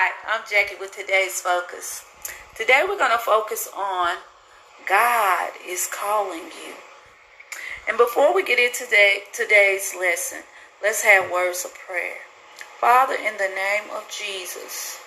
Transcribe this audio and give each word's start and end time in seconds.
Hi, 0.00 0.12
I'm 0.32 0.44
Jackie 0.48 0.76
with 0.78 0.92
today's 0.92 1.40
focus. 1.40 2.04
Today 2.54 2.84
we're 2.86 3.00
going 3.00 3.10
to 3.10 3.18
focus 3.18 3.68
on 3.76 4.18
God 4.88 5.50
is 5.66 5.90
calling 5.92 6.54
you. 6.54 6.74
And 7.88 7.98
before 7.98 8.32
we 8.32 8.44
get 8.44 8.60
into 8.60 8.84
today, 8.84 9.22
today's 9.32 9.96
lesson, 9.98 10.44
let's 10.80 11.02
have 11.02 11.32
words 11.32 11.64
of 11.64 11.74
prayer. 11.74 12.18
Father, 12.80 13.14
in 13.14 13.38
the 13.38 13.50
name 13.52 13.90
of 13.92 14.08
Jesus, 14.08 15.00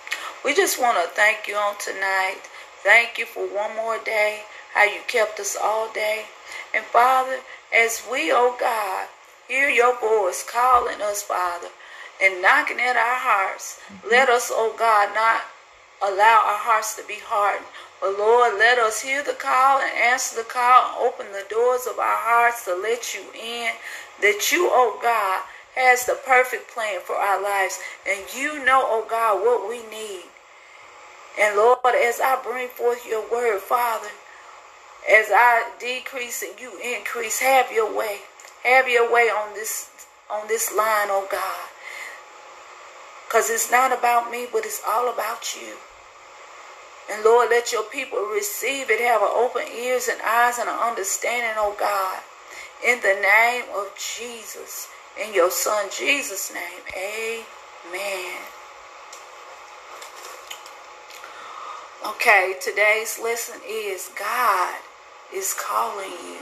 we 0.44 0.54
just 0.54 0.78
want 0.78 0.98
to 1.02 1.10
thank 1.16 1.48
you 1.48 1.56
on 1.56 1.76
tonight. 1.80 2.42
Thank 2.84 3.18
you 3.18 3.26
for 3.26 3.46
one 3.48 3.74
more 3.78 3.98
day, 4.04 4.42
how 4.74 4.84
you 4.84 5.00
kept 5.08 5.40
us 5.40 5.56
all 5.56 5.90
day. 5.94 6.26
And 6.76 6.84
Father, 6.84 7.38
as 7.74 8.04
we, 8.12 8.30
oh 8.34 8.58
God, 8.60 9.08
hear 9.48 9.70
your 9.70 9.98
voice 10.02 10.44
calling 10.44 11.02
us, 11.02 11.24
Father, 11.24 11.70
and 12.22 12.42
knocking 12.42 12.80
at 12.80 12.96
our 12.96 13.20
hearts. 13.20 13.80
Let 14.10 14.30
us, 14.30 14.52
oh 14.54 14.76
God, 14.78 15.14
not 15.16 15.42
allow 16.02 16.44
our 16.46 16.60
hearts 16.60 16.96
to 16.96 17.04
be 17.08 17.18
hardened. 17.22 17.66
But 18.00 18.18
Lord, 18.18 18.58
let 18.58 18.80
us 18.80 19.02
hear 19.02 19.24
the 19.24 19.34
call 19.34 19.80
and 19.80 19.92
answer 19.96 20.36
the 20.38 20.48
call 20.50 20.90
and 20.90 21.08
open 21.08 21.32
the 21.32 21.46
doors 21.50 21.86
of 21.88 22.00
our 22.00 22.18
hearts 22.18 22.66
to 22.66 22.76
let 22.76 23.14
you 23.14 23.22
in. 23.34 23.72
That 24.22 24.52
you, 24.52 24.70
oh 24.72 25.00
God, 25.02 25.44
has 25.76 26.06
the 26.06 26.18
perfect 26.26 26.70
plan 26.70 27.00
for 27.06 27.16
our 27.16 27.42
lives. 27.42 27.80
And 28.08 28.22
you 28.36 28.64
know, 28.66 28.82
oh 28.84 29.06
God, 29.10 29.42
what 29.42 29.70
we 29.70 29.86
need. 29.90 30.26
And 31.40 31.56
Lord, 31.56 31.80
as 31.86 32.20
I 32.20 32.42
bring 32.44 32.68
forth 32.68 33.08
your 33.08 33.24
word, 33.32 33.62
Father, 33.62 34.10
as 35.10 35.28
I 35.32 35.72
decrease 35.80 36.44
and 36.44 36.60
you 36.60 36.78
increase, 36.80 37.40
have 37.40 37.72
your 37.72 37.96
way. 37.96 38.20
Have 38.64 38.88
your 38.88 39.12
way 39.12 39.30
on 39.30 39.54
this 39.54 39.90
on 40.30 40.48
this 40.48 40.72
line, 40.72 41.08
oh 41.10 41.28
God. 41.32 41.71
Because 43.32 43.50
it's 43.50 43.72
not 43.72 43.98
about 43.98 44.30
me, 44.30 44.46
but 44.52 44.66
it's 44.66 44.82
all 44.86 45.08
about 45.08 45.56
you. 45.56 45.78
And 47.10 47.24
Lord, 47.24 47.50
let 47.50 47.72
your 47.72 47.84
people 47.84 48.20
receive 48.20 48.90
it, 48.90 49.00
have 49.00 49.22
open 49.22 49.64
ears 49.74 50.10
and 50.10 50.22
eyes 50.22 50.60
and 50.60 50.68
an 50.68 50.76
understanding, 50.76 51.54
oh 51.56 51.74
God. 51.80 52.20
In 52.86 53.00
the 53.00 53.22
name 53.22 53.64
of 53.74 53.94
Jesus, 53.96 54.90
in 55.18 55.34
your 55.34 55.50
son 55.50 55.86
Jesus' 55.98 56.54
name, 56.54 56.84
amen. 56.94 58.42
Okay, 62.06 62.56
today's 62.62 63.18
lesson 63.18 63.62
is 63.66 64.12
God 64.20 64.76
is 65.34 65.54
calling 65.58 66.12
you. 66.12 66.40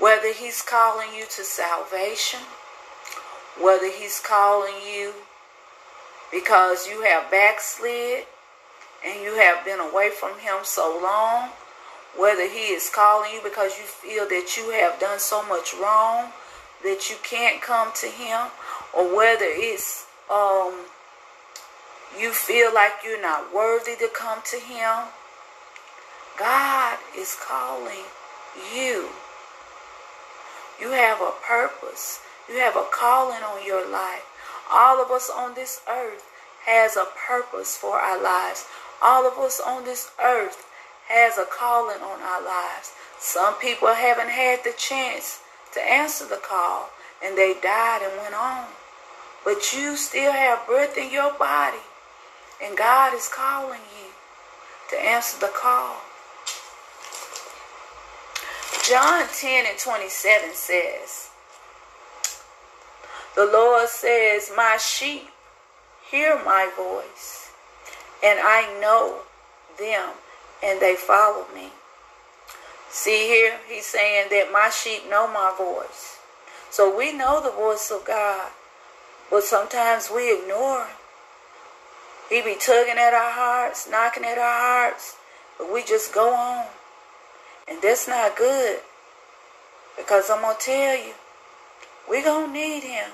Whether 0.00 0.32
he's 0.32 0.62
calling 0.62 1.08
you 1.14 1.24
to 1.26 1.44
salvation, 1.44 2.40
whether 3.60 3.90
he's 3.90 4.20
calling 4.20 4.74
you 4.86 5.12
because 6.30 6.86
you 6.86 7.02
have 7.02 7.30
backslid 7.30 8.24
and 9.04 9.22
you 9.22 9.34
have 9.34 9.64
been 9.64 9.80
away 9.80 10.10
from 10.10 10.38
him 10.38 10.58
so 10.62 10.98
long, 11.02 11.50
whether 12.16 12.48
he 12.48 12.72
is 12.72 12.90
calling 12.94 13.32
you 13.32 13.40
because 13.42 13.78
you 13.78 13.84
feel 13.84 14.26
that 14.28 14.56
you 14.56 14.70
have 14.70 14.98
done 15.00 15.18
so 15.18 15.46
much 15.46 15.74
wrong 15.74 16.30
that 16.82 17.10
you 17.10 17.16
can't 17.22 17.62
come 17.62 17.92
to 17.94 18.06
him, 18.06 18.48
or 18.92 19.14
whether 19.16 19.46
it's 19.46 20.06
um, 20.30 20.86
you 22.18 22.32
feel 22.32 22.72
like 22.74 22.92
you're 23.04 23.22
not 23.22 23.54
worthy 23.54 23.96
to 23.96 24.08
come 24.12 24.40
to 24.44 24.56
him, 24.56 25.08
God 26.38 26.98
is 27.16 27.36
calling 27.40 28.04
you. 28.74 29.08
You 30.80 30.90
have 30.90 31.20
a 31.20 31.32
purpose. 31.46 32.20
You 32.52 32.58
have 32.58 32.76
a 32.76 32.84
calling 32.92 33.42
on 33.42 33.64
your 33.64 33.90
life. 33.90 34.26
All 34.70 35.02
of 35.02 35.10
us 35.10 35.30
on 35.34 35.54
this 35.54 35.80
earth 35.88 36.28
has 36.66 36.96
a 36.96 37.06
purpose 37.26 37.78
for 37.78 37.96
our 37.96 38.22
lives. 38.22 38.66
All 39.00 39.26
of 39.26 39.38
us 39.38 39.58
on 39.58 39.84
this 39.84 40.10
earth 40.22 40.66
has 41.08 41.38
a 41.38 41.46
calling 41.46 42.02
on 42.02 42.20
our 42.20 42.44
lives. 42.44 42.92
Some 43.18 43.54
people 43.54 43.88
haven't 43.94 44.28
had 44.28 44.64
the 44.64 44.74
chance 44.76 45.40
to 45.72 45.80
answer 45.80 46.26
the 46.26 46.42
call 46.46 46.90
and 47.24 47.38
they 47.38 47.54
died 47.62 48.02
and 48.02 48.20
went 48.20 48.34
on. 48.34 48.66
But 49.44 49.72
you 49.72 49.96
still 49.96 50.32
have 50.32 50.66
breath 50.66 50.98
in 50.98 51.10
your 51.10 51.32
body 51.32 51.80
and 52.62 52.76
God 52.76 53.14
is 53.14 53.30
calling 53.32 53.80
you 53.98 54.10
to 54.90 55.02
answer 55.02 55.40
the 55.40 55.52
call. 55.56 55.96
John 58.86 59.26
10 59.32 59.64
and 59.66 59.78
27 59.78 60.50
says, 60.52 61.31
the 63.34 63.46
Lord 63.46 63.88
says, 63.88 64.50
My 64.54 64.76
sheep 64.76 65.28
hear 66.10 66.36
my 66.44 66.70
voice, 66.76 67.50
and 68.22 68.38
I 68.42 68.78
know 68.80 69.20
them, 69.78 70.10
and 70.62 70.80
they 70.80 70.94
follow 70.94 71.46
me. 71.54 71.70
See 72.90 73.26
here, 73.26 73.58
he's 73.66 73.86
saying 73.86 74.28
that 74.30 74.52
my 74.52 74.68
sheep 74.68 75.08
know 75.08 75.26
my 75.26 75.54
voice. 75.56 76.18
So 76.70 76.94
we 76.94 77.12
know 77.12 77.42
the 77.42 77.50
voice 77.50 77.90
of 77.90 78.04
God, 78.04 78.50
but 79.30 79.44
sometimes 79.44 80.10
we 80.14 80.32
ignore 80.32 80.80
him. 80.80 80.96
He 82.28 82.42
be 82.42 82.56
tugging 82.58 82.98
at 82.98 83.14
our 83.14 83.32
hearts, 83.32 83.88
knocking 83.90 84.24
at 84.24 84.38
our 84.38 84.60
hearts, 84.60 85.16
but 85.58 85.72
we 85.72 85.82
just 85.84 86.14
go 86.14 86.34
on. 86.34 86.66
And 87.68 87.80
that's 87.82 88.08
not 88.08 88.36
good. 88.36 88.80
Because 89.96 90.30
I'm 90.30 90.42
going 90.42 90.56
to 90.58 90.62
tell 90.62 90.96
you, 90.96 91.12
we 92.08 92.22
going 92.22 92.48
to 92.48 92.52
need 92.52 92.82
him. 92.82 93.10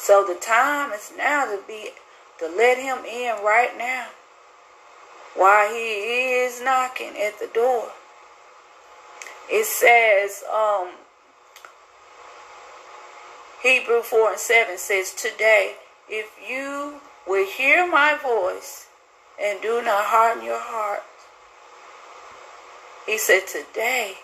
So 0.00 0.24
the 0.26 0.34
time 0.34 0.92
is 0.92 1.12
now 1.16 1.44
to 1.44 1.60
be 1.68 1.90
to 2.38 2.48
let 2.48 2.78
him 2.78 3.04
in 3.04 3.44
right 3.44 3.76
now 3.76 4.06
while 5.36 5.70
he 5.70 6.40
is 6.40 6.62
knocking 6.62 7.12
at 7.18 7.38
the 7.38 7.48
door. 7.52 7.90
It 9.50 9.66
says, 9.66 10.42
um, 10.50 10.88
Hebrew 13.62 14.00
4 14.00 14.30
and 14.30 14.38
7 14.40 14.78
says, 14.78 15.12
Today, 15.12 15.74
if 16.08 16.30
you 16.48 17.00
will 17.26 17.46
hear 17.46 17.86
my 17.86 18.16
voice 18.22 18.86
and 19.40 19.60
do 19.60 19.82
not 19.82 20.06
harden 20.06 20.42
your 20.42 20.60
heart. 20.60 21.02
He 23.04 23.18
said, 23.18 23.46
Today, 23.46 24.14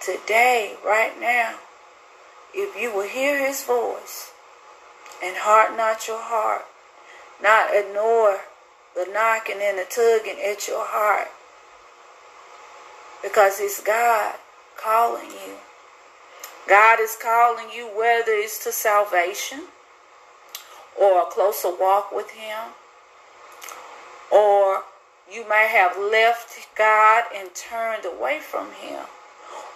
today, 0.00 0.74
right 0.84 1.12
now, 1.20 1.54
if 2.54 2.80
you 2.80 2.94
will 2.94 3.08
hear 3.08 3.38
his 3.44 3.64
voice 3.64 4.32
and 5.22 5.36
harden 5.36 5.76
not 5.76 6.08
your 6.08 6.20
heart, 6.20 6.64
not 7.42 7.74
ignore 7.74 8.40
the 8.94 9.06
knocking 9.12 9.58
and 9.60 9.78
the 9.78 9.84
tugging 9.88 10.40
at 10.40 10.66
your 10.66 10.84
heart, 10.84 11.28
because 13.22 13.60
it's 13.60 13.80
God 13.80 14.34
calling 14.76 15.30
you. 15.30 15.56
God 16.68 17.00
is 17.00 17.16
calling 17.20 17.66
you 17.74 17.86
whether 17.86 18.32
it's 18.32 18.62
to 18.64 18.72
salvation 18.72 19.64
or 21.00 21.22
a 21.22 21.26
closer 21.26 21.70
walk 21.74 22.12
with 22.12 22.30
Him, 22.30 22.72
or 24.30 24.82
you 25.30 25.48
may 25.48 25.68
have 25.68 25.96
left 25.96 26.68
God 26.76 27.24
and 27.34 27.54
turned 27.54 28.04
away 28.04 28.40
from 28.40 28.72
Him, 28.72 29.04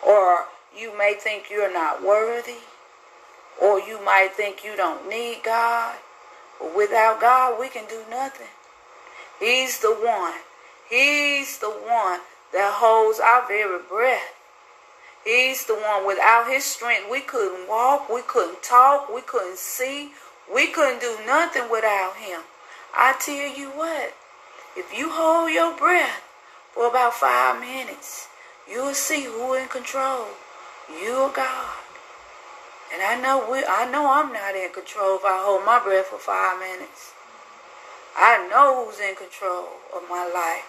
or 0.07 0.47
you 0.77 0.97
may 0.97 1.15
think 1.15 1.51
you're 1.51 1.73
not 1.73 2.03
worthy, 2.03 2.59
or 3.61 3.79
you 3.81 4.05
might 4.05 4.33
think 4.33 4.65
you 4.65 4.77
don't 4.77 5.09
need 5.09 5.43
God. 5.45 5.97
But 6.61 6.77
without 6.77 7.21
God, 7.21 7.59
we 7.59 7.69
can 7.69 7.87
do 7.89 8.03
nothing. 8.11 8.49
He's 9.41 9.81
the 9.81 9.93
one. 9.93 10.35
He's 10.89 11.59
the 11.59 11.71
one 11.71 12.21
that 12.53 12.75
holds 12.75 13.19
our 13.21 13.47
very 13.49 13.81
breath. 13.89 14.35
He's 15.25 15.65
the 15.65 15.75
one 15.75 16.07
without 16.07 16.49
his 16.49 16.65
strength. 16.65 17.11
We 17.11 17.21
couldn't 17.21 17.69
walk, 17.69 18.11
we 18.11 18.21
couldn't 18.23 18.63
talk, 18.63 19.13
we 19.13 19.23
couldn't 19.23 19.59
see, 19.59 20.13
we 20.53 20.67
couldn't 20.69 21.01
do 21.01 21.17
nothing 21.27 21.71
without 21.71 22.17
him. 22.17 22.43
I 22.95 23.15
tell 23.19 23.57
you 23.57 23.71
what, 23.71 24.15
if 24.77 24.97
you 24.97 25.11
hold 25.11 25.51
your 25.51 25.77
breath 25.77 26.23
for 26.73 26.89
about 26.89 27.15
five 27.15 27.61
minutes, 27.61 28.29
you'll 28.71 28.95
see 28.95 29.25
who 29.25 29.55
in 29.55 29.69
control. 29.69 30.27
You 30.91 31.13
are 31.13 31.33
God. 31.33 31.75
And 32.93 33.03
I 33.03 33.21
know 33.21 33.51
we 33.51 33.65
I 33.65 33.91
know 33.91 34.11
I'm 34.11 34.33
not 34.33 34.55
in 34.55 34.71
control 34.73 35.17
if 35.17 35.25
I 35.25 35.43
hold 35.45 35.65
my 35.65 35.83
breath 35.83 36.07
for 36.07 36.19
five 36.19 36.61
minutes. 36.61 37.13
I 38.17 38.47
know 38.49 38.85
who's 38.87 39.01
in 39.01 39.17
control 39.17 39.67
of 39.95 40.03
my 40.09 40.25
life. 40.33 40.65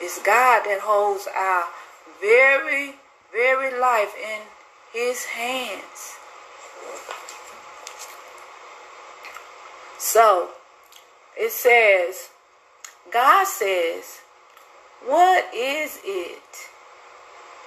It's 0.00 0.22
God 0.22 0.64
that 0.64 0.80
holds 0.82 1.28
our 1.34 1.64
very, 2.20 2.94
very 3.32 3.78
life 3.78 4.14
in 4.16 4.40
his 4.92 5.24
hands. 5.26 6.16
So 9.98 10.50
it 11.36 11.50
says, 11.52 12.30
God 13.12 13.46
says, 13.46 14.20
What 15.04 15.52
is 15.54 15.98
it 16.04 16.70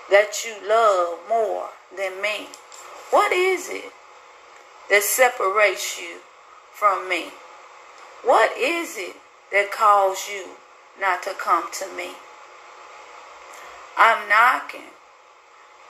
that 0.10 0.44
you 0.46 0.56
love 0.68 1.20
more 1.30 1.70
than 1.96 2.22
me? 2.22 2.48
What 3.12 3.32
is 3.32 3.70
it? 3.70 3.92
that 4.90 5.04
separates 5.04 6.00
you 6.00 6.18
from 6.74 7.08
me? 7.08 7.28
What 8.24 8.58
is 8.58 8.98
it 8.98 9.16
that 9.52 9.72
calls 9.72 10.28
you 10.30 10.46
not 11.00 11.24
to 11.24 11.34
come 11.40 11.72
to 11.74 11.88
me? 11.96 12.12
I'm 13.98 14.28
knocking. 14.28 14.92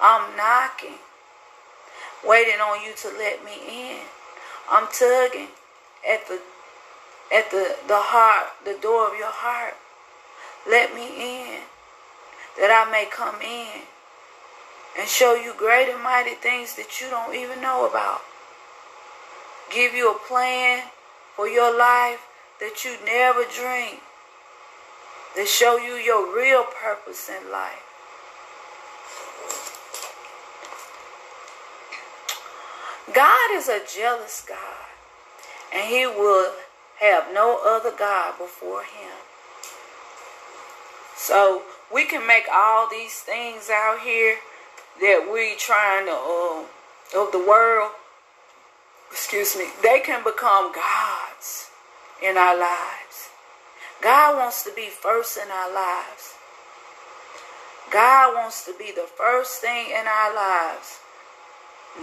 I'm 0.01 0.35
knocking. 0.35 0.99
Waiting 2.25 2.59
on 2.59 2.83
you 2.83 2.93
to 2.97 3.07
let 3.07 3.43
me 3.43 3.53
in. 3.67 3.99
I'm 4.69 4.87
tugging 4.91 5.47
at 6.07 6.27
the 6.27 6.39
at 7.31 7.51
the, 7.51 7.75
the 7.87 7.95
heart, 7.95 8.47
the 8.65 8.75
door 8.81 9.07
of 9.07 9.15
your 9.15 9.29
heart. 9.29 9.75
Let 10.67 10.95
me 10.95 11.05
in 11.05 11.61
that 12.57 12.71
I 12.73 12.91
may 12.91 13.05
come 13.05 13.39
in 13.41 13.83
and 14.97 15.07
show 15.07 15.35
you 15.35 15.53
great 15.57 15.89
and 15.89 16.01
mighty 16.01 16.35
things 16.35 16.75
that 16.75 17.01
you 17.01 17.09
don't 17.09 17.35
even 17.35 17.61
know 17.61 17.87
about. 17.87 18.21
Give 19.73 19.93
you 19.93 20.11
a 20.11 20.27
plan 20.27 20.83
for 21.35 21.47
your 21.47 21.75
life 21.77 22.19
that 22.59 22.83
you 22.83 22.95
never 23.05 23.43
dreamed. 23.43 24.01
To 25.35 25.45
show 25.45 25.77
you 25.77 25.93
your 25.93 26.35
real 26.35 26.63
purpose 26.63 27.29
in 27.29 27.51
life. 27.51 27.83
God 33.13 33.53
is 33.53 33.69
a 33.69 33.79
jealous 33.95 34.43
God, 34.47 34.57
and 35.73 35.87
He 35.87 36.05
will 36.05 36.53
have 36.99 37.27
no 37.33 37.59
other 37.65 37.91
God 37.97 38.37
before 38.37 38.81
Him. 38.81 39.13
So 41.15 41.63
we 41.93 42.05
can 42.05 42.27
make 42.27 42.45
all 42.51 42.89
these 42.89 43.19
things 43.19 43.69
out 43.69 43.99
here 44.03 44.37
that 45.01 45.29
we 45.31 45.55
trying 45.57 46.05
to 46.05 46.11
uh, 46.11 47.21
of 47.21 47.31
the 47.31 47.39
world. 47.39 47.91
Excuse 49.11 49.57
me. 49.57 49.65
They 49.81 49.99
can 49.99 50.23
become 50.23 50.71
gods 50.71 51.69
in 52.21 52.37
our 52.37 52.57
lives. 52.57 53.29
God 54.01 54.37
wants 54.37 54.63
to 54.63 54.71
be 54.75 54.89
first 54.89 55.37
in 55.37 55.49
our 55.51 55.73
lives. 55.73 56.35
God 57.91 58.35
wants 58.35 58.65
to 58.65 58.73
be 58.77 58.91
the 58.91 59.07
first 59.17 59.61
thing 59.61 59.87
in 59.89 60.05
our 60.07 60.33
lives, 60.35 60.99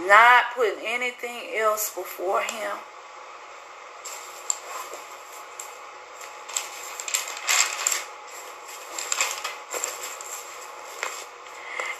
not 0.05 0.45
putting 0.53 0.83
anything 0.85 1.57
else 1.57 1.93
before 1.95 2.41
Him. 2.41 2.75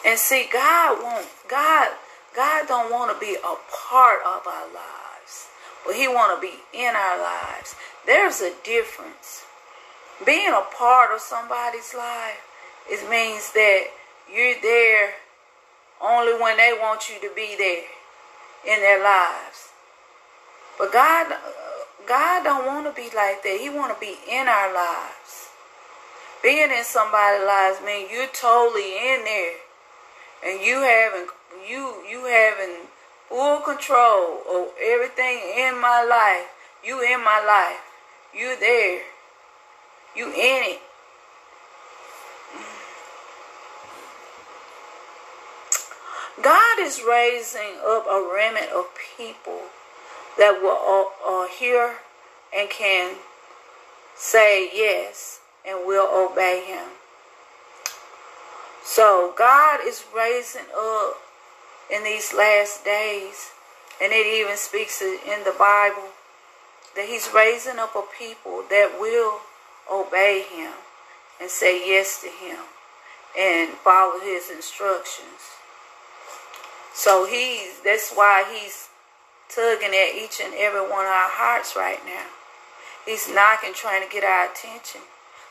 And 0.07 0.17
see, 0.17 0.47
God 0.51 1.03
won't, 1.03 1.27
God, 1.49 1.89
God 2.33 2.65
don't 2.69 2.89
want 2.89 3.13
to 3.13 3.19
be 3.19 3.35
a 3.35 3.55
part 3.89 4.21
of 4.25 4.47
our 4.47 4.67
lives, 4.73 5.49
but 5.85 5.95
He 5.95 6.07
want 6.07 6.33
to 6.33 6.41
be 6.41 6.53
in 6.73 6.95
our 6.95 7.19
lives. 7.19 7.75
There's 8.05 8.39
a 8.39 8.53
difference. 8.63 9.43
Being 10.25 10.53
a 10.53 10.63
part 10.73 11.13
of 11.13 11.19
somebody's 11.19 11.93
life, 11.93 12.39
it 12.89 13.09
means 13.09 13.51
that 13.51 13.87
you're 14.33 14.55
there 14.61 15.15
only 16.01 16.41
when 16.41 16.55
they 16.55 16.71
want 16.79 17.09
you 17.09 17.19
to 17.27 17.35
be 17.35 17.55
there 17.57 17.83
in 18.73 18.81
their 18.81 19.03
lives. 19.03 19.71
But 20.79 20.93
God, 20.93 21.33
God 22.07 22.43
don't 22.45 22.65
want 22.65 22.85
to 22.85 22.93
be 22.93 23.09
like 23.13 23.43
that. 23.43 23.57
He 23.59 23.69
want 23.69 23.93
to 23.93 23.99
be 23.99 24.15
in 24.31 24.47
our 24.47 24.73
lives. 24.73 25.49
Being 26.41 26.71
in 26.71 26.85
somebody's 26.85 27.45
lives 27.45 27.79
means 27.85 28.09
you're 28.09 28.27
totally 28.27 28.95
in 29.11 29.25
there 29.25 29.66
and 30.45 30.61
you 30.61 30.81
having 30.81 31.27
you 31.67 31.95
you 32.09 32.25
having 32.25 32.87
full 33.29 33.59
control 33.61 34.41
of 34.49 34.69
everything 34.81 35.39
in 35.57 35.79
my 35.79 36.03
life. 36.03 36.47
You 36.83 37.01
in 37.01 37.23
my 37.23 37.43
life. 37.45 37.81
You 38.33 38.55
there. 38.59 39.01
You 40.15 40.27
in 40.27 40.75
it. 40.75 40.81
God 46.41 46.79
is 46.79 47.01
raising 47.07 47.77
up 47.85 48.05
a 48.05 48.29
remnant 48.33 48.71
of 48.71 48.85
people 49.17 49.61
that 50.37 50.61
will 50.61 51.11
uh, 51.25 51.47
hear 51.47 51.95
and 52.55 52.69
can 52.69 53.15
say 54.15 54.69
yes 54.73 55.39
and 55.67 55.85
will 55.85 56.07
obey 56.07 56.63
Him. 56.67 56.89
So 58.87 59.33
God 59.37 59.81
is 59.85 60.05
raising 60.15 60.65
up 60.73 61.17
in 61.91 62.05
these 62.05 62.33
last 62.33 62.85
days, 62.85 63.51
and 64.01 64.13
it 64.13 64.25
even 64.25 64.55
speaks 64.55 65.01
in 65.01 65.43
the 65.43 65.53
Bible 65.59 66.15
that 66.95 67.05
He's 67.05 67.29
raising 67.35 67.79
up 67.79 67.97
a 67.97 68.03
people 68.17 68.63
that 68.69 68.97
will 68.97 69.41
obey 69.91 70.45
Him 70.49 70.71
and 71.41 71.49
say 71.49 71.85
yes 71.85 72.21
to 72.21 72.29
Him 72.29 72.59
and 73.37 73.73
follow 73.73 74.21
His 74.21 74.49
instructions. 74.49 75.51
So 76.93 77.25
He's 77.25 77.81
that's 77.83 78.13
why 78.13 78.45
He's 78.49 78.87
tugging 79.49 79.89
at 79.89 80.15
each 80.15 80.39
and 80.41 80.53
every 80.55 80.81
one 80.81 81.05
of 81.05 81.11
our 81.11 81.29
hearts 81.35 81.75
right 81.75 81.99
now. 82.05 82.27
He's 83.05 83.27
knocking, 83.27 83.73
trying 83.73 84.07
to 84.07 84.09
get 84.09 84.23
our 84.23 84.49
attention 84.49 85.01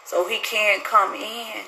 so 0.06 0.26
He 0.26 0.38
can 0.38 0.80
come 0.80 1.14
in 1.14 1.66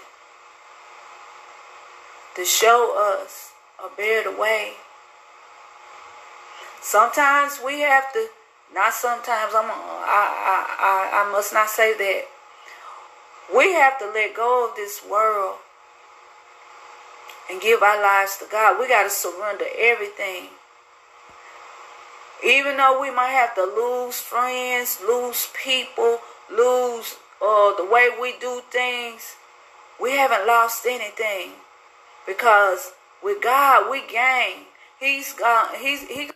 to 2.39 2.45
show 2.45 2.95
us 3.21 3.51
a 3.85 3.89
better 3.97 4.31
way. 4.31 4.75
Sometimes 6.81 7.59
we 7.65 7.81
have 7.81 8.13
to, 8.13 8.29
not 8.73 8.95
sometimes, 8.95 9.53
I'm, 9.57 9.65
I, 9.65 9.67
I, 9.67 10.67
I, 10.79 11.27
I 11.27 11.33
must 11.33 11.53
not 11.53 11.69
say 11.69 11.99
that. 11.99 12.23
We 13.53 13.73
have 13.73 13.99
to 13.99 14.07
let 14.07 14.37
go 14.37 14.69
of 14.69 14.77
this 14.77 15.03
world 15.11 15.57
and 17.51 17.61
give 17.61 17.83
our 17.83 18.01
lives 18.01 18.37
to 18.37 18.45
God. 18.49 18.79
We 18.79 18.87
got 18.87 19.03
to 19.03 19.11
surrender 19.11 19.65
everything. 19.77 20.51
Even 22.47 22.77
though 22.77 23.01
we 23.01 23.11
might 23.11 23.31
have 23.31 23.57
to 23.57 23.65
lose 23.65 24.21
friends, 24.21 25.01
lose 25.05 25.49
people, 25.61 26.21
lose 26.49 27.17
uh, 27.43 27.75
the 27.75 27.89
way 27.91 28.11
we 28.21 28.39
do 28.39 28.63
things, 28.71 29.35
we 30.01 30.13
haven't 30.13 30.47
lost 30.47 30.87
anything. 30.87 31.55
Because 32.29 32.93
with 33.25 33.43
God 33.43 33.91
we 33.91 34.07
gain. 34.07 34.67
He's 35.01 35.33
gone. 35.33 35.71
He's 35.81 36.03
he. 36.03 36.31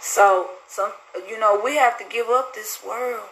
So 0.00 0.50
some 0.68 0.92
you 1.28 1.40
know 1.40 1.60
we 1.62 1.76
have 1.76 1.98
to 1.98 2.04
give 2.08 2.28
up 2.28 2.54
this 2.54 2.78
world. 2.86 3.30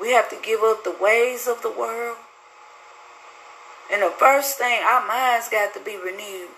We 0.00 0.10
have 0.10 0.28
to 0.30 0.36
give 0.42 0.60
up 0.62 0.84
the 0.84 0.96
ways 1.00 1.46
of 1.46 1.62
the 1.62 1.70
world. 1.70 2.16
And 3.92 4.02
the 4.02 4.10
first 4.10 4.56
thing, 4.56 4.82
our 4.82 5.06
minds 5.06 5.48
got 5.48 5.74
to 5.74 5.80
be 5.80 5.96
renewed. 5.96 6.48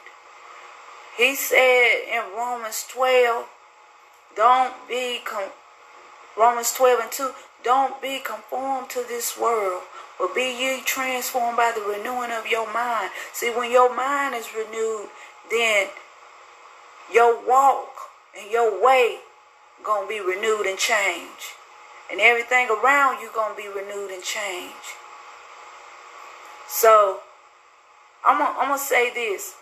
He 1.16 1.34
said 1.34 2.04
in 2.12 2.22
Romans 2.36 2.86
12, 2.90 3.46
don't 4.36 4.74
be, 4.88 5.20
Romans 6.36 6.72
12 6.72 7.00
and 7.00 7.12
2, 7.12 7.30
don't 7.64 8.00
be 8.00 8.20
conformed 8.20 8.90
to 8.90 9.04
this 9.08 9.38
world, 9.38 9.82
but 10.18 10.34
be 10.34 10.42
ye 10.42 10.80
transformed 10.84 11.56
by 11.56 11.72
the 11.74 11.82
renewing 11.82 12.30
of 12.30 12.46
your 12.46 12.72
mind. 12.72 13.10
See, 13.32 13.50
when 13.50 13.70
your 13.70 13.94
mind 13.94 14.34
is 14.34 14.48
renewed, 14.54 15.08
then 15.50 15.88
your 17.12 17.46
walk 17.46 17.88
and 18.38 18.50
your 18.50 18.82
way 18.82 19.18
gonna 19.82 20.06
be 20.06 20.20
renewed 20.20 20.66
and 20.66 20.78
changed. 20.78 21.54
And 22.10 22.20
everything 22.20 22.68
around 22.70 23.20
you 23.20 23.30
gonna 23.34 23.54
be 23.54 23.68
renewed 23.68 24.10
and 24.10 24.22
changed. 24.22 24.94
So 26.68 27.20
I'm 28.24 28.38
gonna, 28.38 28.58
I'm 28.58 28.68
gonna 28.68 28.78
say 28.78 29.12
this. 29.12 29.54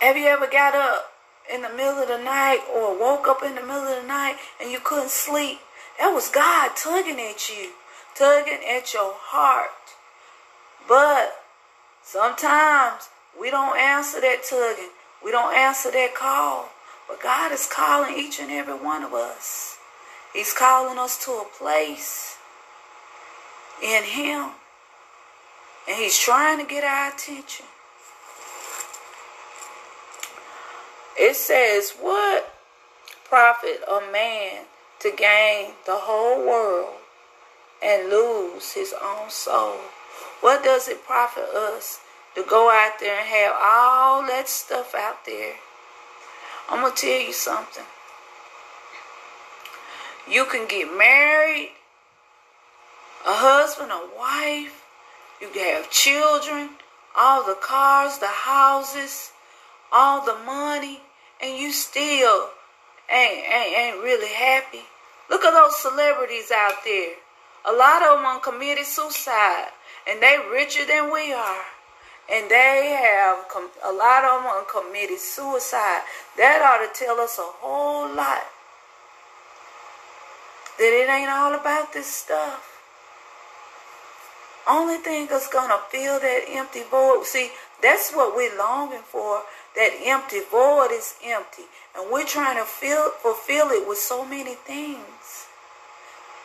Have 0.00 0.16
you 0.16 0.26
ever 0.26 0.46
got 0.46 0.74
up 0.74 1.12
in 1.52 1.62
the 1.62 1.68
middle 1.68 2.02
of 2.02 2.08
the 2.08 2.18
night 2.18 2.60
or 2.74 2.98
woke 2.98 3.28
up 3.28 3.42
in 3.42 3.54
the 3.54 3.60
middle 3.60 3.86
of 3.86 4.02
the 4.02 4.08
night 4.08 4.36
and 4.60 4.70
you 4.70 4.80
couldn't 4.82 5.10
sleep? 5.10 5.60
That 5.98 6.12
was 6.12 6.28
God 6.28 6.72
tugging 6.74 7.20
at 7.20 7.48
you 7.48 7.70
tugging 8.14 8.60
at 8.68 8.92
your 8.94 9.12
heart. 9.14 9.70
But 10.88 11.34
sometimes 12.02 13.08
we 13.38 13.50
don't 13.50 13.78
answer 13.78 14.20
that 14.20 14.44
tugging. 14.48 14.90
We 15.24 15.30
don't 15.30 15.54
answer 15.54 15.90
that 15.90 16.14
call. 16.14 16.68
But 17.08 17.22
God 17.22 17.52
is 17.52 17.66
calling 17.66 18.16
each 18.16 18.40
and 18.40 18.50
every 18.50 18.74
one 18.74 19.02
of 19.02 19.12
us. 19.12 19.78
He's 20.32 20.52
calling 20.52 20.98
us 20.98 21.22
to 21.24 21.30
a 21.32 21.44
place 21.58 22.36
in 23.82 24.04
Him. 24.04 24.50
And 25.88 25.96
He's 25.96 26.18
trying 26.18 26.58
to 26.58 26.64
get 26.64 26.84
our 26.84 27.12
attention. 27.12 27.66
It 31.18 31.36
says, 31.36 31.92
What 32.00 32.54
profit 33.24 33.82
a 33.88 34.00
man 34.12 34.64
to 35.00 35.10
gain 35.10 35.72
the 35.86 35.96
whole 35.96 36.46
world 36.46 37.01
and 37.82 38.08
lose 38.08 38.72
his 38.72 38.94
own 39.02 39.30
soul. 39.30 39.78
What 40.40 40.64
does 40.64 40.88
it 40.88 41.04
profit 41.04 41.44
us 41.44 42.00
to 42.34 42.44
go 42.48 42.70
out 42.70 42.98
there 43.00 43.18
and 43.18 43.26
have 43.26 43.52
all 43.60 44.26
that 44.26 44.48
stuff 44.48 44.94
out 44.94 45.24
there? 45.24 45.54
I'm 46.68 46.80
going 46.80 46.94
to 46.94 47.00
tell 47.00 47.20
you 47.20 47.32
something. 47.32 47.84
You 50.30 50.44
can 50.46 50.68
get 50.68 50.96
married, 50.96 51.72
a 53.26 53.32
husband, 53.32 53.90
a 53.90 54.08
wife, 54.16 54.84
you 55.40 55.48
can 55.48 55.76
have 55.76 55.90
children, 55.90 56.70
all 57.16 57.44
the 57.44 57.56
cars, 57.60 58.18
the 58.18 58.28
houses, 58.28 59.32
all 59.92 60.24
the 60.24 60.36
money, 60.46 61.00
and 61.42 61.58
you 61.58 61.72
still 61.72 62.50
ain't, 63.10 63.44
ain't, 63.52 63.76
ain't 63.76 64.02
really 64.02 64.32
happy. 64.32 64.82
Look 65.28 65.44
at 65.44 65.52
those 65.52 65.76
celebrities 65.76 66.50
out 66.50 66.76
there. 66.84 67.14
A 67.64 67.72
lot 67.72 68.02
of 68.02 68.20
them 68.22 68.40
committed 68.40 68.86
suicide, 68.86 69.68
and 70.08 70.20
they 70.20 70.36
richer 70.50 70.84
than 70.84 71.12
we 71.12 71.32
are. 71.32 71.64
And 72.30 72.50
they 72.50 72.96
have, 73.02 73.44
a 73.84 73.92
lot 73.92 74.24
of 74.24 74.42
them 74.42 74.64
committed 74.70 75.18
suicide. 75.18 76.02
That 76.36 76.62
ought 76.62 76.86
to 76.86 76.98
tell 76.98 77.20
us 77.20 77.38
a 77.38 77.42
whole 77.42 78.08
lot. 78.14 78.42
That 80.78 80.92
it 80.92 81.10
ain't 81.10 81.30
all 81.30 81.54
about 81.54 81.92
this 81.92 82.06
stuff. 82.06 82.68
Only 84.68 84.98
thing 84.98 85.26
that's 85.26 85.48
gonna 85.48 85.78
fill 85.90 86.20
that 86.20 86.44
empty 86.48 86.82
void. 86.88 87.24
See, 87.26 87.50
that's 87.82 88.12
what 88.12 88.34
we're 88.36 88.56
longing 88.56 89.02
for. 89.02 89.42
That 89.74 89.90
empty 90.04 90.40
void 90.50 90.90
is 90.92 91.14
empty. 91.24 91.64
And 91.96 92.10
we're 92.10 92.24
trying 92.24 92.56
to 92.56 92.64
fill, 92.64 93.10
fulfill 93.10 93.70
it 93.70 93.86
with 93.86 93.98
so 93.98 94.24
many 94.24 94.54
things. 94.54 95.48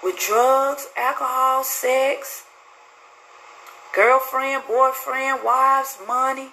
With 0.03 0.17
drugs, 0.19 0.87
alcohol, 0.95 1.63
sex, 1.63 2.45
girlfriend, 3.95 4.63
boyfriend, 4.67 5.39
wives, 5.43 5.97
money. 6.07 6.49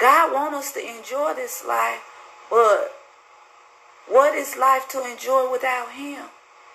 God 0.00 0.32
wants 0.32 0.68
us 0.68 0.72
to 0.72 0.80
enjoy 0.80 1.34
this 1.34 1.64
life, 1.66 2.02
but 2.50 2.94
what 4.08 4.34
is 4.34 4.56
life 4.56 4.88
to 4.90 5.04
enjoy 5.08 5.50
without 5.50 5.92
Him 5.92 6.24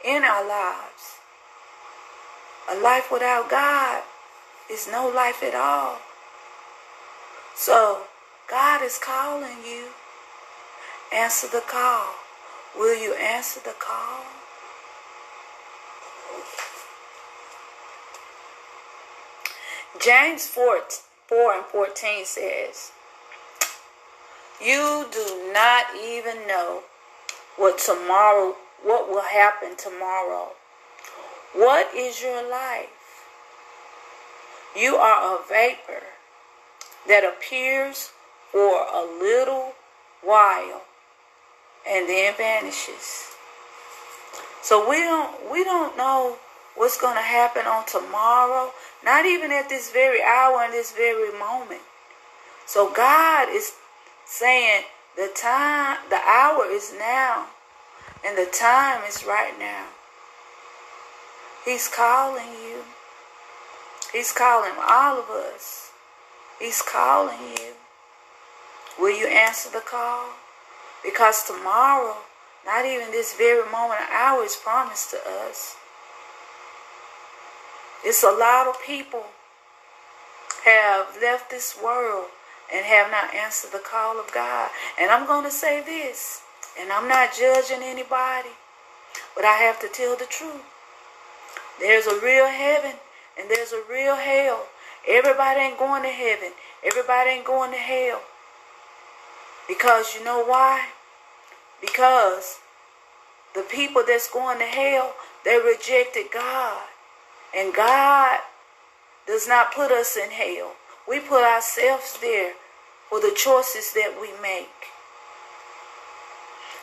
in 0.06 0.24
our 0.24 0.48
lives? 0.48 1.18
A 2.72 2.75
life 2.75 3.12
without 3.12 3.50
God 3.50 4.03
is 4.72 4.88
no 4.89 5.08
life 5.08 5.44
at 5.44 5.56
all. 5.56 5.98
So, 7.56 8.03
God 8.50 8.82
is 8.84 8.98
calling 8.98 9.63
you. 9.65 9.88
Answer 11.13 11.48
the 11.48 11.62
call. 11.62 12.23
Will 12.77 12.98
you 12.98 13.13
answer 13.13 13.60
the 13.63 13.75
call? 13.77 14.24
James 20.00 20.48
4, 20.48 20.80
4 21.27 21.53
and 21.53 21.65
14 21.65 22.25
says, 22.25 22.92
You 24.60 25.06
do 25.12 25.51
not 25.53 25.86
even 26.03 26.48
know 26.48 26.82
what 27.58 27.77
tomorrow 27.77 28.56
what 28.84 29.08
will 29.10 29.22
happen 29.22 29.77
tomorrow. 29.77 30.50
What 31.53 31.94
is 31.96 32.22
your 32.22 32.50
life? 32.50 32.89
You 34.75 34.96
are 34.96 35.38
a 35.38 35.48
vapor 35.48 36.03
that 37.08 37.24
appears 37.24 38.12
for 38.51 38.86
a 38.92 39.06
little 39.06 39.74
while 40.24 40.82
and 41.87 42.07
then 42.07 42.33
vanishes. 42.35 43.29
So 44.61 44.89
we 44.89 44.97
don't 44.97 45.51
we 45.51 45.63
don't 45.63 45.97
know 45.97 46.37
what's 46.75 46.99
going 46.99 47.15
to 47.15 47.21
happen 47.21 47.65
on 47.67 47.85
tomorrow, 47.85 48.71
not 49.03 49.25
even 49.25 49.51
at 49.51 49.69
this 49.69 49.91
very 49.91 50.21
hour 50.21 50.61
and 50.63 50.73
this 50.73 50.91
very 50.91 51.37
moment. 51.37 51.81
So 52.65 52.91
God 52.91 53.49
is 53.49 53.73
saying 54.25 54.83
the 55.15 55.29
time, 55.35 55.97
the 56.09 56.19
hour 56.25 56.65
is 56.65 56.93
now, 56.97 57.47
and 58.25 58.37
the 58.37 58.49
time 58.51 59.03
is 59.07 59.25
right 59.25 59.53
now. 59.59 59.87
He's 61.65 61.87
calling 61.87 62.51
you. 62.63 62.83
He's 64.11 64.31
calling 64.31 64.73
all 64.81 65.19
of 65.19 65.29
us. 65.29 65.91
He's 66.59 66.81
calling 66.81 67.39
you. 67.57 67.73
Will 68.99 69.17
you 69.17 69.27
answer 69.27 69.69
the 69.69 69.79
call? 69.79 70.29
Because 71.03 71.43
tomorrow, 71.43 72.17
not 72.65 72.86
even 72.86 73.12
this 73.12 73.33
very 73.36 73.69
moment 73.69 74.00
or 74.00 74.13
hour 74.13 74.43
is 74.43 74.55
promised 74.55 75.12
to 75.12 75.17
us. 75.48 75.75
It's 78.05 78.24
a 78.24 78.31
lot 78.31 78.67
of 78.67 78.81
people 78.86 79.25
have 80.65 81.17
left 81.22 81.50
this 81.51 81.77
world 81.81 82.27
and 82.74 82.86
have 82.86 83.12
not 83.12 83.33
answered 83.33 83.72
the 83.72 83.79
call 83.79 84.19
of 84.19 84.31
God. 84.33 84.69
And 85.00 85.12
I'm 85.12 85.27
going 85.27 85.43
to 85.43 85.51
say 85.51 85.81
this, 85.81 86.41
and 86.79 86.91
I'm 86.91 87.07
not 87.07 87.33
judging 87.38 87.81
anybody, 87.81 88.50
but 89.36 89.45
I 89.45 89.57
have 89.57 89.79
to 89.81 89.88
tell 89.88 90.15
the 90.15 90.25
truth. 90.25 90.63
There's 91.79 92.07
a 92.07 92.19
real 92.19 92.48
heaven 92.48 92.93
and 93.38 93.50
there's 93.50 93.74
a 93.74 93.81
real 93.89 94.15
hell. 94.15 94.67
Everybody 95.07 95.60
ain't 95.60 95.79
going 95.79 96.03
to 96.03 96.10
heaven. 96.10 96.51
Everybody 96.83 97.31
ain't 97.31 97.45
going 97.45 97.72
to 97.72 97.77
hell. 97.77 98.22
Because 99.67 100.15
you 100.15 100.24
know 100.24 100.43
why? 100.45 100.88
Because 101.83 102.59
the 103.53 103.61
people 103.61 104.03
that's 104.07 104.31
going 104.31 104.59
to 104.59 104.65
hell, 104.65 105.13
they 105.43 105.59
rejected 105.59 106.27
God. 106.33 106.81
And 107.53 107.73
God 107.73 108.39
does 109.27 109.49
not 109.49 109.73
put 109.73 109.91
us 109.91 110.15
in 110.15 110.31
hell. 110.31 110.71
We 111.07 111.19
put 111.19 111.43
ourselves 111.43 112.17
there 112.21 112.53
for 113.09 113.19
the 113.19 113.33
choices 113.35 113.91
that 113.93 114.17
we 114.19 114.29
make. 114.41 114.69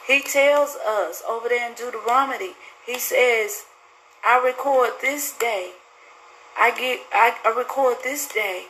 He 0.07 0.21
tells 0.21 0.77
us 0.77 1.23
over 1.27 1.49
there 1.49 1.71
in 1.71 1.75
Deuteronomy, 1.75 2.53
he 2.85 2.99
says, 2.99 3.65
I 4.25 4.39
record 4.45 4.91
this 5.01 5.33
day. 5.33 5.73
I 6.59 6.73
get 6.73 7.01
I, 7.13 7.37
I 7.45 7.57
record 7.57 7.99
this 8.03 8.29
day. 8.29 8.67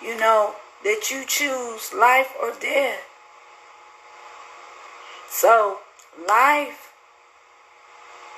You 0.00 0.16
know, 0.16 0.54
that 0.84 1.10
you 1.10 1.24
choose 1.26 1.92
life 1.92 2.32
or 2.40 2.52
death. 2.60 3.00
So 5.34 5.78
life 6.28 6.92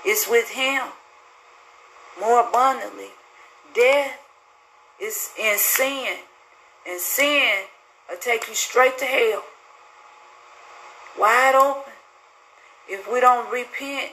is 0.07 0.27
with 0.31 0.49
him 0.49 0.83
more 2.19 2.49
abundantly. 2.49 3.11
Death 3.75 4.19
is 4.99 5.29
in 5.39 5.59
sin, 5.59 6.17
and 6.89 6.99
sin 6.99 7.65
will 8.09 8.17
take 8.17 8.49
you 8.49 8.55
straight 8.55 8.97
to 8.97 9.05
hell. 9.05 9.45
Wide 11.19 11.55
open. 11.55 11.93
If 12.89 13.13
we 13.13 13.21
don't 13.21 13.53
repent 13.53 14.13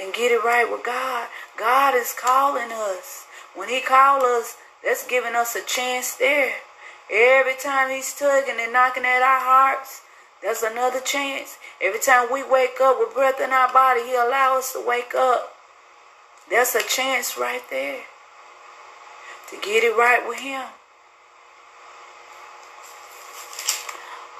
and 0.00 0.14
get 0.14 0.32
it 0.32 0.42
right 0.42 0.66
with 0.70 0.82
God, 0.82 1.28
God 1.58 1.94
is 1.94 2.14
calling 2.18 2.72
us. 2.72 3.26
When 3.54 3.68
He 3.68 3.82
calls 3.82 4.24
us, 4.24 4.56
that's 4.82 5.06
giving 5.06 5.34
us 5.34 5.54
a 5.54 5.62
chance 5.62 6.14
there. 6.14 6.54
Every 7.12 7.56
time 7.62 7.90
He's 7.90 8.14
tugging 8.14 8.56
and 8.58 8.72
knocking 8.72 9.04
at 9.04 9.20
our 9.20 9.40
hearts, 9.40 10.00
there's 10.46 10.62
another 10.62 11.00
chance. 11.00 11.58
Every 11.82 11.98
time 11.98 12.28
we 12.32 12.44
wake 12.44 12.80
up 12.80 13.00
with 13.00 13.12
breath 13.12 13.40
in 13.40 13.50
our 13.50 13.72
body, 13.72 14.02
He 14.02 14.14
allows 14.14 14.58
us 14.58 14.72
to 14.74 14.86
wake 14.86 15.12
up. 15.12 15.52
That's 16.48 16.76
a 16.76 16.84
chance 16.84 17.36
right 17.36 17.62
there 17.68 18.02
to 19.50 19.56
get 19.56 19.82
it 19.82 19.96
right 19.96 20.22
with 20.24 20.38
Him. 20.38 20.62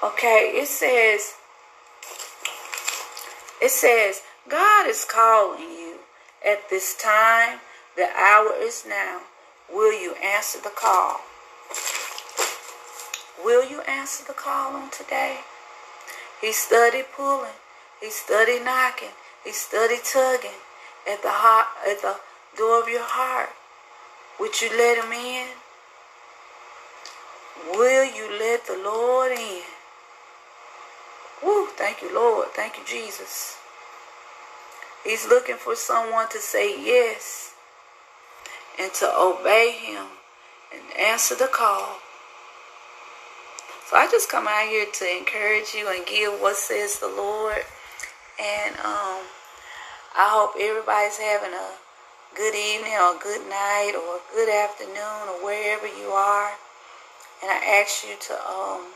Okay, 0.01 0.53
it 0.55 0.69
says, 0.69 1.33
it 3.61 3.71
says, 3.71 4.21
God 4.47 4.87
is 4.87 5.03
calling 5.03 5.59
you 5.59 5.97
at 6.45 6.69
this 6.69 6.95
time. 6.95 7.59
The 7.97 8.07
hour 8.17 8.53
is 8.57 8.85
now. 8.87 9.23
Will 9.69 9.91
you 9.91 10.15
answer 10.23 10.59
the 10.63 10.71
call? 10.73 11.19
Will 13.43 13.69
you 13.69 13.81
answer 13.81 14.23
the 14.25 14.31
call 14.31 14.73
on 14.73 14.89
today? 14.89 15.39
He 16.41 16.51
studied 16.51 17.05
pulling. 17.15 17.57
He 18.01 18.09
studied 18.09 18.63
knocking. 18.63 19.15
He 19.43 19.51
studied 19.51 20.03
tugging 20.03 20.59
at 21.09 21.21
the 21.21 21.29
heart, 21.29 21.67
at 21.89 22.01
the 22.01 22.17
door 22.57 22.81
of 22.81 22.89
your 22.89 23.03
heart. 23.03 23.49
Would 24.39 24.61
you 24.61 24.69
let 24.69 25.03
him 25.03 25.11
in? 25.11 25.47
Will 27.75 28.05
you 28.05 28.29
let 28.39 28.67
the 28.67 28.77
Lord 28.77 29.31
in? 29.31 29.61
Woo, 31.43 31.67
thank 31.75 32.01
you, 32.01 32.13
Lord. 32.13 32.49
Thank 32.49 32.77
you, 32.77 32.83
Jesus. 32.85 33.57
He's 35.03 35.27
looking 35.27 35.55
for 35.55 35.75
someone 35.75 36.29
to 36.29 36.39
say 36.39 36.83
yes 36.83 37.53
and 38.79 38.93
to 38.95 39.11
obey 39.17 39.71
him 39.71 40.05
and 40.73 40.99
answer 40.99 41.35
the 41.35 41.47
call. 41.47 41.99
So 43.87 43.95
I 43.95 44.05
just 44.11 44.29
come 44.29 44.47
out 44.49 44.67
here 44.67 44.85
to 44.85 45.17
encourage 45.17 45.71
you 45.73 45.87
and 45.87 46.05
give 46.05 46.41
what 46.41 46.57
says 46.57 46.99
the 46.99 47.07
Lord. 47.07 47.63
And 48.35 48.75
um, 48.83 49.23
I 50.11 50.27
hope 50.27 50.59
everybody's 50.59 51.15
having 51.15 51.55
a 51.55 51.71
good 52.35 52.51
evening 52.51 52.91
or 52.99 53.15
a 53.15 53.23
good 53.23 53.47
night 53.47 53.95
or 53.95 54.19
a 54.19 54.27
good 54.35 54.51
afternoon 54.51 55.31
or 55.31 55.39
wherever 55.39 55.87
you 55.87 56.11
are. 56.11 56.51
And 57.41 57.49
I 57.49 57.79
ask 57.79 58.03
you 58.03 58.15
to 58.27 58.33
um, 58.43 58.91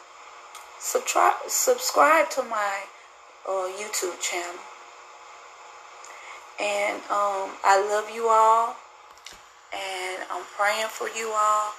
subscribe 0.78 1.40
subscribe 1.48 2.30
to 2.32 2.44
my 2.44 2.84
uh, 3.48 3.72
YouTube 3.80 4.20
channel. 4.20 4.60
And 6.60 7.00
um, 7.08 7.56
I 7.64 7.80
love 7.80 8.12
you 8.14 8.28
all. 8.28 8.76
And 9.72 10.24
I'm 10.30 10.44
praying 10.58 10.92
for 10.92 11.08
you 11.08 11.32
all. 11.32 11.72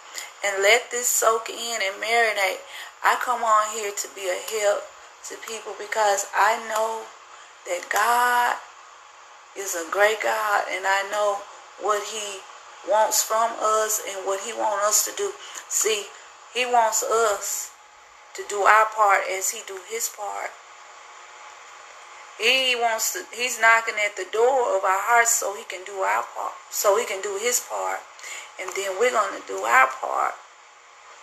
And 0.45 0.63
let 0.63 0.91
this 0.91 1.07
soak 1.07 1.49
in 1.49 1.79
and 1.83 2.03
marinate. 2.03 2.61
I 3.05 3.17
come 3.21 3.43
on 3.43 3.75
here 3.75 3.93
to 3.93 4.09
be 4.15 4.29
a 4.29 4.39
help 4.59 4.83
to 5.29 5.37
people 5.47 5.75
because 5.79 6.27
I 6.35 6.59
know 6.69 7.03
that 7.67 7.89
God 7.91 8.57
is 9.57 9.75
a 9.75 9.91
great 9.91 10.21
God. 10.23 10.65
And 10.71 10.85
I 10.87 11.09
know 11.11 11.39
what 11.81 12.03
he 12.09 12.41
wants 12.89 13.23
from 13.23 13.51
us 13.61 14.03
and 14.09 14.27
what 14.27 14.41
he 14.41 14.53
wants 14.53 14.85
us 14.85 15.05
to 15.07 15.13
do. 15.17 15.33
See, 15.69 16.07
he 16.53 16.67
wants 16.67 17.03
us 17.03 17.71
to 18.35 18.43
do 18.49 18.63
our 18.63 18.87
part 18.87 19.23
as 19.31 19.51
he 19.51 19.61
do 19.67 19.79
his 19.89 20.09
part. 20.09 20.51
He 22.43 22.75
wants 22.75 23.13
to 23.15 23.23
he's 23.31 23.61
knocking 23.61 23.95
at 24.05 24.17
the 24.17 24.27
door 24.33 24.75
of 24.75 24.83
our 24.83 24.99
hearts 25.07 25.31
so 25.31 25.55
he 25.55 25.63
can 25.63 25.87
do 25.87 26.03
our 26.03 26.27
part. 26.35 26.59
So 26.75 26.99
he 26.99 27.07
can 27.07 27.23
do 27.23 27.39
his 27.39 27.63
part. 27.63 28.03
And 28.59 28.69
then 28.75 28.99
we're 28.99 29.15
gonna 29.15 29.47
do 29.47 29.63
our 29.63 29.87
part 29.87 30.35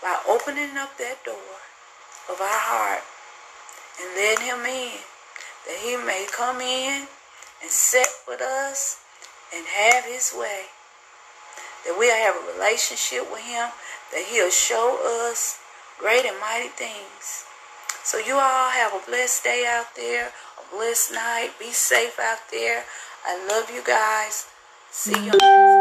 by 0.02 0.16
opening 0.24 0.80
up 0.80 0.96
that 0.96 1.20
door 1.28 1.60
of 2.32 2.40
our 2.40 2.62
heart 2.72 3.04
and 4.00 4.16
letting 4.16 4.48
him 4.48 4.64
in. 4.64 5.04
That 5.68 5.84
he 5.84 6.00
may 6.00 6.26
come 6.32 6.62
in 6.62 7.12
and 7.60 7.70
sit 7.70 8.08
with 8.26 8.40
us 8.40 9.04
and 9.54 9.68
have 9.68 10.06
his 10.06 10.32
way. 10.32 10.72
That 11.84 12.00
we'll 12.00 12.16
have 12.16 12.40
a 12.40 12.54
relationship 12.56 13.28
with 13.30 13.44
him. 13.44 13.68
That 14.16 14.24
he'll 14.32 14.56
show 14.56 15.04
us 15.04 15.60
great 16.00 16.24
and 16.24 16.40
mighty 16.40 16.70
things. 16.70 17.44
So 18.04 18.18
you 18.18 18.34
all 18.34 18.70
have 18.72 18.94
a 18.94 19.06
blessed 19.06 19.44
day 19.44 19.68
out 19.70 19.96
there, 19.96 20.32
blessed 20.72 21.14
night. 21.14 21.52
Be 21.60 21.72
safe 21.72 22.20
out 22.20 22.50
there. 22.52 22.84
I 23.26 23.48
love 23.48 23.70
you 23.70 23.84
guys. 23.86 24.48
See 24.92 25.26
you 25.26 25.79